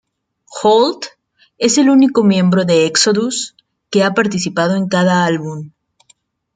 [0.59, 1.05] Holt
[1.59, 3.55] es el único miembro de Exodus
[3.91, 5.69] que ha participado en cada álbum.